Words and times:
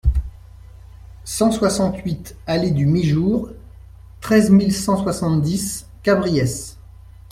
cent 1.25 1.51
soixante-huit 1.51 2.35
allée 2.47 2.71
du 2.71 2.87
Miejour, 2.87 3.51
treize 4.19 4.49
mille 4.49 4.73
cent 4.73 5.03
soixante-dix 5.03 5.85
Cabriès 6.01 6.79